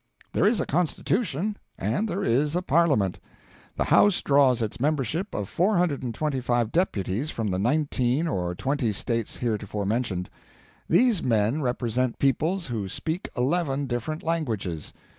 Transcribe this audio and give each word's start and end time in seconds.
There 0.33 0.47
is 0.47 0.59
a 0.59 0.65
Constitution 0.65 1.57
and 1.77 2.09
there 2.09 2.23
is 2.23 2.55
a 2.55 2.63
Parliament. 2.63 3.19
The 3.75 3.83
House 3.83 4.23
draws 4.23 4.59
its 4.59 4.79
membership 4.79 5.35
of 5.35 5.47
425 5.47 6.71
deputies 6.71 7.29
from 7.29 7.51
the 7.51 7.59
nineteen 7.59 8.27
or 8.27 8.55
twenty 8.55 8.93
states 8.93 9.37
heretofore 9.37 9.85
mentioned. 9.85 10.31
These 10.89 11.21
men 11.21 11.61
represent 11.61 12.17
peoples 12.17 12.65
who 12.65 12.89
speak 12.89 13.29
eleven 13.37 13.85
different 13.85 14.23
languages. 14.23 14.91